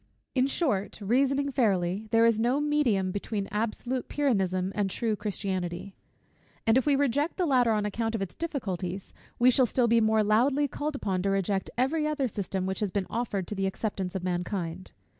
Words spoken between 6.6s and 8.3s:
and if we reject the latter on account of